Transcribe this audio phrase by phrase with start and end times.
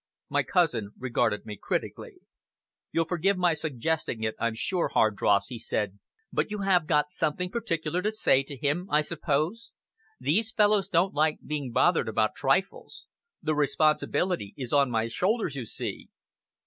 [0.29, 2.21] My cousin regarded me critically.
[2.91, 5.99] "You'll forgive my suggesting it, I'm sure, Hardross," he said,
[6.33, 9.73] "but you have got something particular to say to him, I suppose?
[10.19, 13.05] These fellows don't like being bothered about trifles.
[13.43, 16.09] The responsibility is on my shoulders, you see."